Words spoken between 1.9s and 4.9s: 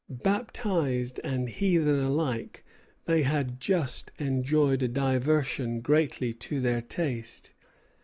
alike, they had just enjoyed a